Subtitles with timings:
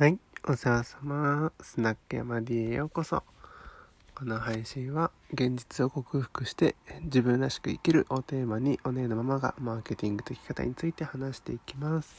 [0.00, 0.18] はい、
[0.48, 1.52] お世話様。
[1.60, 3.22] スナック山 D へようこそ。
[4.14, 12.16] この配信は現実を克服して自分らしく生きるをテーマにお姉のママがマーケティングと生き方について話していきます。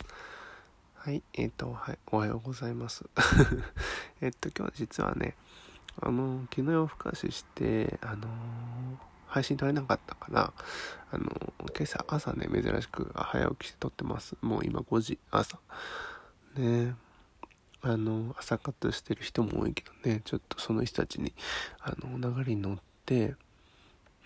[0.93, 3.03] はい、えっ、と、はい、おはようございます。
[4.21, 5.35] えっと、今日実はね、
[5.99, 8.27] あの、昨日夜更かしして、あの
[9.25, 10.53] 配信撮れなかったから、
[11.11, 14.37] あの今朝朝ね、珍しく早起きして撮ってます。
[14.43, 15.57] もう今5時、朝。
[16.53, 16.95] ね
[17.83, 21.33] あの朝活してる人も多いけどねちょっとその人たちに
[21.79, 23.35] あの流れに乗って、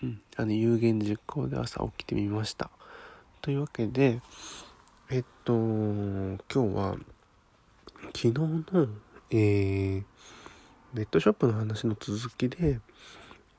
[0.02, 2.70] うん、あの有言実行で朝起きてみました。
[3.40, 4.20] というわけで
[5.10, 6.96] えっと今日は
[8.14, 8.88] 昨日の
[9.30, 10.04] えー、
[10.94, 12.80] ネットショップの話の続きで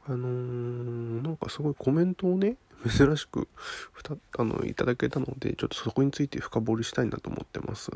[0.07, 2.55] あのーなんかすごいコメントをね
[2.87, 3.49] 珍しく
[3.91, 7.91] ふたあのいただけたのでちょっとそこについて深掘りしたいなと思ってます。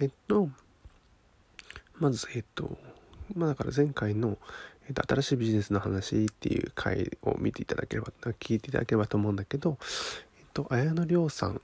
[0.00, 0.48] えっと
[2.00, 2.76] まず、えっと、
[3.36, 4.38] まあだから前回の、
[4.88, 9.78] えっと、新しいビジネスの話っていう回を見ていただければ、聞いていただければと思うんだけど、
[10.38, 11.60] えっと、綾野亮さん、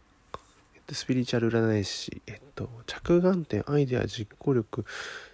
[0.75, 4.85] えっと、スピリチュアル占い師、えっと、着眼点、アイデア、実行力、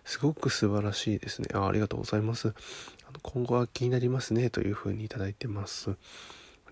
[0.04, 1.48] すごく素晴らしいですね。
[1.52, 2.54] あありがとうございます。
[3.22, 5.90] 今後は気になりますね、というふうにいただいてます。
[5.90, 5.94] あ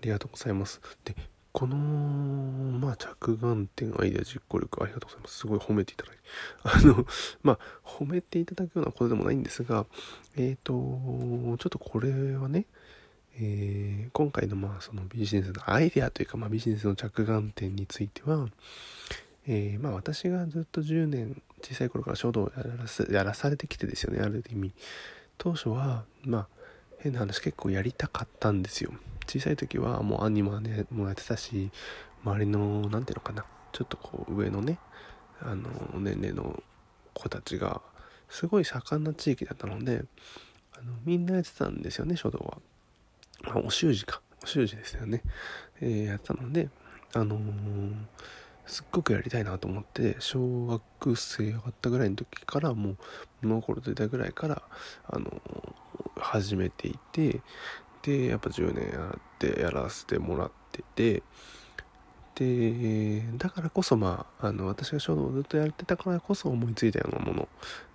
[0.01, 0.81] りがとうございます。
[1.05, 1.15] で、
[1.53, 5.37] この、まあ、着眼点、アイデア、実行力、ありがとうございます。
[5.39, 6.21] すごい褒めていただいて。
[6.63, 7.05] あの、
[7.43, 9.85] まあ、褒めていただくようなことでもないんですが、
[10.37, 12.65] えっ、と、ちょっとこれはね、
[13.35, 18.49] えー今回のまあそのビジネスのアイデアというか、まあ、ビジネスの着眼点については、
[19.47, 24.73] えーまあ、私がずっと10年小さい頃から書道をやらさやらされてきてですよねある意味
[25.37, 26.47] 当初はまあ
[26.99, 28.91] 変な話結構やりたかったんですよ
[29.27, 31.71] 小さい時はもう兄も姉もやってたし
[32.23, 34.77] 周りの何ていうのかなちょっとこう上のね
[35.41, 35.69] あの
[35.99, 36.61] 年齢の
[37.13, 37.81] 子たちが
[38.29, 40.05] すごい盛んな地域だったので
[40.77, 42.57] あのみんなやってたんですよね書道は。
[43.43, 45.23] まあ、お習字かお習字ですよね、
[45.79, 46.69] えーやってたので
[47.13, 47.93] あのー
[48.67, 52.97] すっごくやりたいなと思って小学生上がったぐらいの時からもう
[53.41, 54.61] 物心ついたぐらいから
[55.07, 55.73] あのー
[56.19, 57.41] 始めていて
[58.03, 61.23] でやっぱ10年やってやらせてもらってて
[62.35, 67.47] でだからこそまああの私が書道をずっとやってたからこそ思いついたようなもの。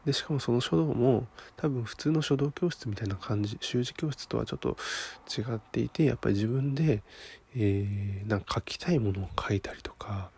[0.04, 4.76] でしかもその書道も多分普通の書道教室みたいな感じ習字教室とはちょっと
[5.28, 7.02] 違っていてやっぱり自分で、
[7.56, 10.30] えーなんか書きたいものを書いたりとか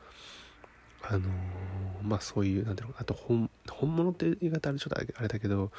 [1.03, 1.23] あのー
[2.03, 5.71] まあそういうなんていうのあと本本物って言い方あれちょっとあれだけど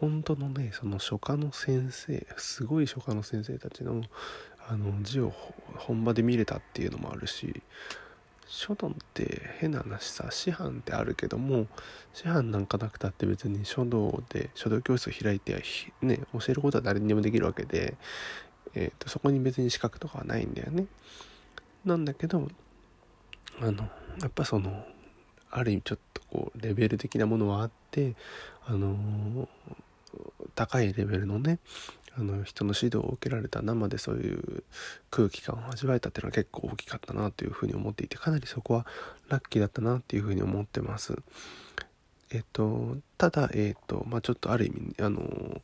[0.00, 4.02] 本当のねその書家の先生すごい書家の先生たちの
[4.68, 5.32] あの字を
[5.76, 7.62] 本場で見れたっていうのもあるし
[8.46, 11.66] 書道って変な話さ師範ってあるけども
[12.12, 17.94] 師範なんかなくたって別に書道で書道教室を開いてひね教えることは誰にでもできるわけで、
[18.74, 20.86] えーとそこに別に資格とかはないんだよね。
[21.84, 22.48] なんだけど
[23.60, 23.88] あの
[24.20, 24.84] やっぱその
[25.50, 28.14] ある意味ちょっとこうレベル的なものはあって
[28.66, 29.48] あのー
[30.58, 31.60] 高いレベルのね
[32.18, 34.64] あの人の指導を受けられた生でそういう
[35.08, 38.84] 空気感を味わえたっていうのは結構大きかったなというふうに思っていてかなりそこは
[39.28, 41.16] ラッキーだったなっていうふうに思ってます。
[42.30, 45.62] えっとただえっとまあちょっとある意味あの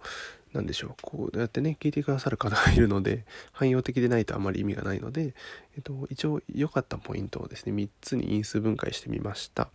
[0.53, 5.35] なんでしょうこうやってね聞いてくださる方がいるので汎用的でないとあまり意味がないので、
[5.77, 9.69] えっと、一応良かったポイントをですね3つに因数分解してみました。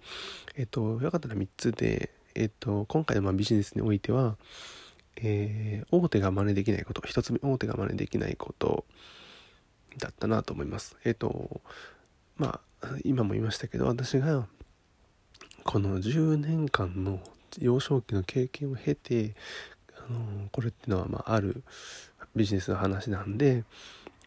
[0.56, 4.38] えっと良かったのは3つで、えっと、今回のまあビジネスにおいては
[5.24, 8.86] えー大手が真似できないこと一つ目大手が真似できないこと
[9.98, 10.98] だったなと思います。
[11.04, 11.62] えっ、と
[12.38, 14.48] まあ今も言いましたけど私が
[15.64, 17.20] この10年間の
[17.60, 19.36] 幼少期の経験を経て
[19.98, 21.64] あのこれっていうのは、まあ、ある
[22.36, 23.64] ビジネスの話なんで、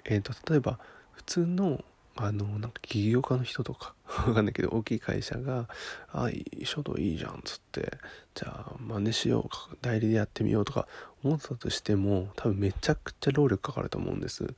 [0.04, 0.78] えー、と例えば
[1.12, 1.82] 普通の
[2.17, 3.95] あのなんか起業家の人とか
[4.27, 5.69] わかんないけど大きい会社が
[6.12, 7.99] 「あい書道いいじゃん」っつって
[8.35, 10.87] 「じゃあ真似しようか代理でやってみよう」とか
[11.23, 14.55] 思ってたとしても多分めちゃくちゃ労力かかると思うんです。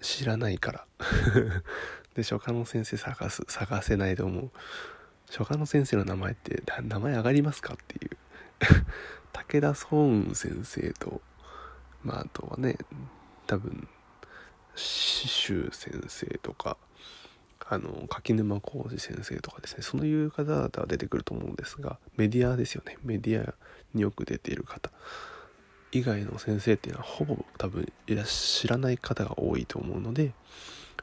[0.00, 0.86] 知らないから。
[2.14, 4.50] で書家の先生探す探せないと思う。
[5.30, 8.16] 書家の先生の名前って名前上がりますかっていう。
[9.32, 11.20] 武田壮雲先生と
[12.02, 12.76] まああとはね
[13.46, 13.88] 多分
[14.74, 16.76] 刺繍先生とか
[17.68, 23.54] あの柿沼浩二先生とかですねそういう方々は出てくると思うんですがメディアですよねメディア
[23.94, 24.90] によく出ている方
[25.92, 30.32] 以外の先生っていうのはほぼ多分いら知らない方が多いと思うので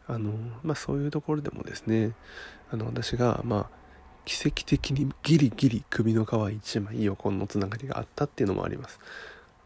[0.07, 0.31] あの、
[0.63, 2.13] まあ、そういうところでもですね
[2.72, 3.80] あの私がまあ
[4.25, 9.00] 奇跡的にギリギリ首の皮一枚横のつながりがあったっていうのもあります。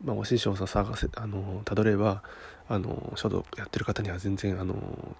[0.02, 2.24] まあ、お師匠さん探せあのたどれば
[2.70, 4.58] あの書道やってる方には全然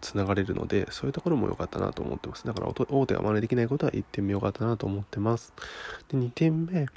[0.02, 2.46] つながれるのでそういうところも良かったなと思ってます。
[2.46, 5.54] だから大手が真似できないことは1点目良かったなと思ってます。
[6.10, 6.88] で2点目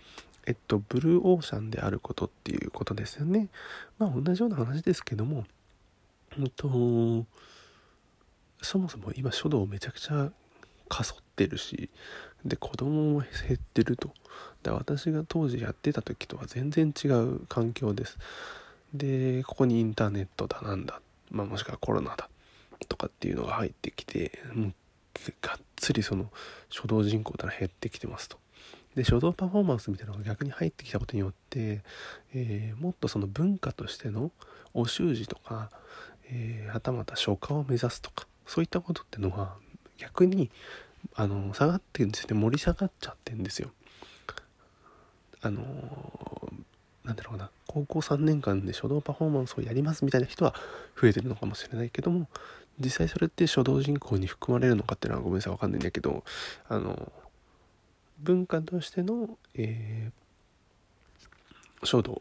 [0.46, 3.48] えっとブルーオーシャンであることっていうことですよね。
[3.98, 5.44] まあ同じような話ですけども
[6.38, 7.26] うんと
[8.62, 10.31] そもそも今書道めちゃくちゃ
[10.88, 11.90] かそってるし
[12.44, 14.10] で子供も減ってると。
[14.62, 18.19] で私が当時やってた時とは全然違う環境です。
[18.96, 21.00] でここにインターネットだなんだ、
[21.31, 22.28] まあ、もしくはコロナだ
[22.88, 24.72] とかっていうのが入ってきてもう
[25.40, 26.31] がっつりその
[26.69, 28.38] 書道人口ってのは減ってきてますと。
[28.94, 31.82] で書道パフォーマンスみたいなのが逆に入ってきたことによって、
[32.34, 34.31] えー、もっとその文化としての
[34.72, 35.70] お習字とか、
[36.31, 39.56] えー、はたまた書家を目指すとかそういったことってのは
[39.98, 40.50] 逆に
[41.14, 43.70] あの下がってるんですよね盛り下がっちゃってんですよ。
[45.43, 45.62] あの
[47.06, 50.55] なんだろうな高校3年間で書道パフォーマンスをやりますみたいな人は
[51.00, 52.29] 増えてるのかもしれないけども
[52.79, 56.25] 実際それって書道人口に含まれるのかっていうのはごめんなさい分かんないんだけど
[56.69, 57.12] あの
[58.19, 62.20] 文化としての、えー、書道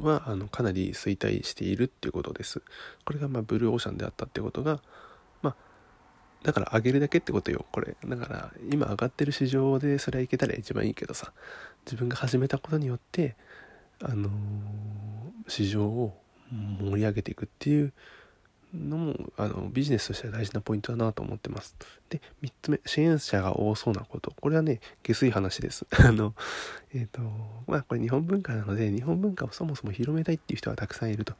[0.00, 2.62] はあのかなり衰退しているっていうことです。
[3.04, 4.80] これがまブルーオーシャンであったってことが
[5.42, 5.56] まあ
[6.42, 11.32] だから上げるだけってことよこれだから今上がってる市場でそれはいけたら一番いいけどさ
[11.86, 13.36] 自分が始めたことによって
[14.02, 14.30] あのー、
[15.48, 16.14] 市場を
[16.80, 17.92] 盛り上げていくっていう
[18.74, 21.74] のもあのビジネスとしては大事なポイントだなと思ってます。
[22.10, 24.32] で3つ目支援者が多そうなこと。
[24.40, 25.86] これはね下水話です。
[25.98, 26.34] あの
[26.92, 27.22] えっ、ー、と
[27.66, 31.34] まあこれ日本文化なので日本文化をそもそも広めたいっていう人はたくさんいると。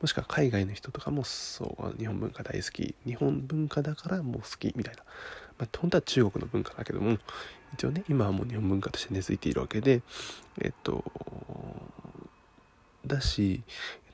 [0.00, 2.94] もしくは海外の人とかもそう日本文化大好き。
[3.06, 5.02] 日本文化だからもう好きみたいな、
[5.58, 7.18] まあ、本当は中国の文化だけども
[7.72, 10.02] 一応ね今はもう日本文化として根付いているわけで
[10.60, 11.02] えっ、ー、と
[13.06, 13.62] だし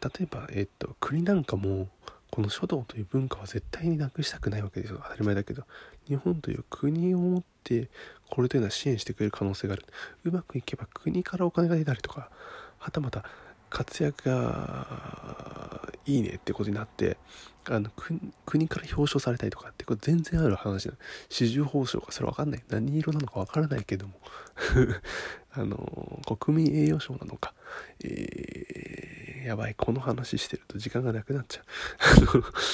[0.02, 1.88] 例えば、えっ、と国なんかも
[2.30, 5.00] この書道という文化は絶対になくしたくないわけですよ。
[5.02, 5.64] 当たり前だけど。
[6.08, 7.88] 日本という国を持って
[8.30, 9.84] これというのは支援してくれる可能性がある。
[10.24, 12.30] うまくいけば国からお金が出たりとか
[12.78, 13.24] はたまた
[13.70, 17.16] 活躍がいいねってことになって
[17.68, 17.90] あの
[18.46, 20.98] 国から表彰されたりとかってこれ全然ある話なの。
[21.28, 22.62] 四十報奨かそれ分かんない。
[22.68, 24.14] 何色なのか分からないけども。
[25.52, 27.54] あの国民栄誉賞なのか、
[28.02, 29.74] えー、やばい。
[29.74, 31.64] この話してると時間がなくなっちゃう。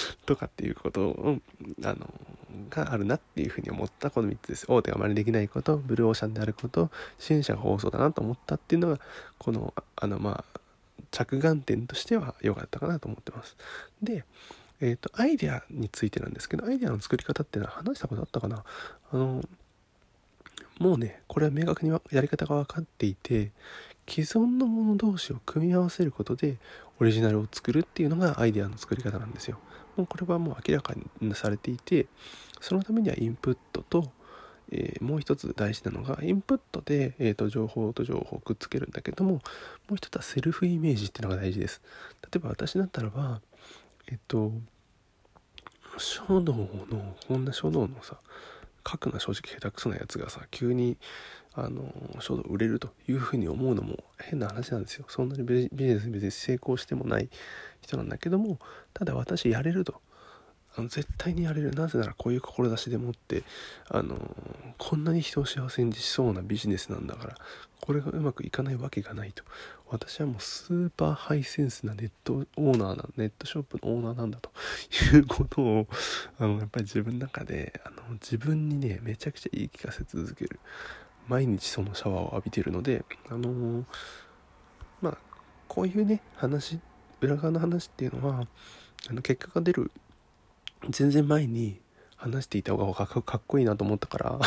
[0.25, 1.39] とかっていうことを
[1.83, 2.15] あの
[2.71, 4.11] があるなっていうふうに思った。
[4.11, 4.67] この3つです。
[4.69, 9.01] 大手が真似できないことブルーオーシャンであること支援者が放送だなと思ったっていうのが
[9.39, 10.61] このあのまあ
[11.17, 13.57] 着眼点としては良かったかなと思ってます。
[14.03, 14.25] で、
[14.83, 18.65] えっ、ー、と、アイデアについてなんですけど、アイデアの作り方っていうのは話したことあったかな
[19.11, 19.43] あの、
[20.79, 23.51] もうね、これは明確にやり方が分かっていて、
[24.07, 26.59] 既存のもの同士を組み合わせることで
[27.01, 29.59] オリジナルを作るっていうのがアイデアの作り方なんですよ。
[29.97, 32.07] もうこれはもう明らかにされていて、
[32.61, 34.13] そのためにはインプットと、
[34.73, 39.41] えー、もう一つ大事なのがインプットで、えーと、情報と情報をくっつけるんだけどもも
[39.93, 41.81] う一つはセルフイメージっていうのが大事です。
[42.23, 43.41] 例えば私だったらば
[44.09, 44.53] えっ、ー、と
[45.99, 48.17] 書道のこんな書道のさ
[48.89, 50.97] 書くのは正直下手くそなやつがさ急に
[51.55, 55.07] あの書道売れるというふうに思うのも変な話なんですよ。
[55.09, 57.31] そんなにビジネス別に成功してもない
[57.81, 58.59] 人なんだけども
[58.93, 60.01] ただ私やれると。
[60.85, 61.71] 絶対にやれる。
[61.73, 63.43] なぜならこういう志でもって
[63.89, 64.17] あの
[64.79, 67.37] こんなに人を幸せにしそうなビジネスなんだから
[67.81, 69.43] これがうまくいかないわけがないと。
[69.89, 74.51] 私はもうスーパーハイセンスなネットオーナーなネットショップのオーナーなんだと
[75.15, 75.87] いうことを
[76.41, 80.59] あのやっぱり自分の中であの自分にねめちゃくちゃ言い聞かせ続ける。
[81.29, 83.85] 毎日そのシャワーを浴びてるのであの
[85.01, 85.19] まあ
[85.69, 86.79] こういうね話
[87.21, 88.47] 裏側の話っていうのは
[89.09, 89.91] あの結果が出る
[90.91, 91.81] 全然前に
[92.17, 94.41] 話していた方がかっこいいなと思ったからあ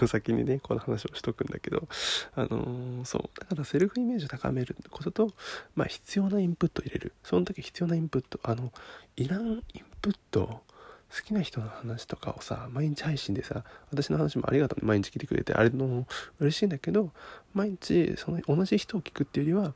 [0.00, 1.88] の先にねこの話をしとくんだけど
[2.34, 5.30] あのー、そうだからセルフイメージを高めることと
[5.74, 7.12] まあ必要なインプットを入れる。
[7.22, 8.72] その時必要なインプットあの
[9.16, 9.62] いらんイン
[10.02, 10.60] プット
[11.14, 16.06] 好きな人の話とかをさ毎日配信でさ私の話もありがとう毎日聞いてくれてあれの
[16.40, 17.10] 嬉しいんだけど
[17.54, 19.74] 毎日その同じ人を聞くっていうよりは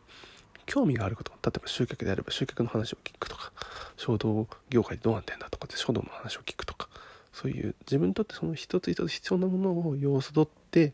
[0.71, 3.51] 興味があること例えば集客であれば集客の話を聞くとか
[3.97, 6.89] 衝動業界でどうなってんだとかって衝動の話を聞くとか
[7.33, 10.93] そういう自分にとってその一つ一つ必要なものを要素取って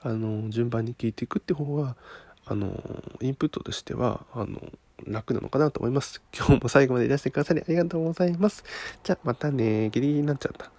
[0.00, 1.96] あの順番に聞いていくって方が
[2.44, 2.80] あの
[3.20, 4.60] インプットとしてはあの
[5.04, 6.22] 楽なのかなと思います。
[6.32, 8.62] 今日も最後までいらしてくださりありがとうございます。
[9.02, 9.90] じゃあまたね。
[9.90, 10.70] ギリギリになっちゃった。